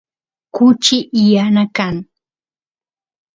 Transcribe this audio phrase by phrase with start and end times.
[0.55, 0.97] kuchi
[1.33, 1.95] yana kan